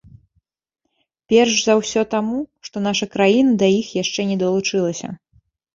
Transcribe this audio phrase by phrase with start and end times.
[1.33, 5.07] Перш за ўсё таму, што наша краіна да іх яшчэ не далучылася.